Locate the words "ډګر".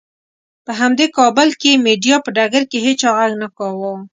2.35-2.63